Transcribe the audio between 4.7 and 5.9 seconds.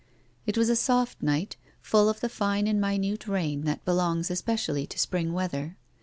to spring weather.